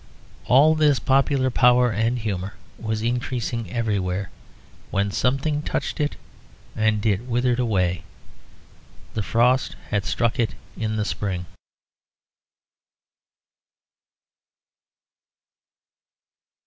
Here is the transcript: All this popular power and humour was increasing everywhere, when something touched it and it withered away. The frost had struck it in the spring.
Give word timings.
All 0.47 0.73
this 0.73 0.97
popular 0.97 1.51
power 1.51 1.91
and 1.91 2.17
humour 2.17 2.55
was 2.79 3.03
increasing 3.03 3.71
everywhere, 3.71 4.31
when 4.89 5.11
something 5.11 5.61
touched 5.61 5.99
it 5.99 6.15
and 6.75 7.05
it 7.05 7.25
withered 7.27 7.59
away. 7.59 8.01
The 9.13 9.21
frost 9.21 9.75
had 9.91 10.03
struck 10.05 10.39
it 10.39 10.55
in 10.75 10.95
the 10.95 11.05
spring. 11.05 11.45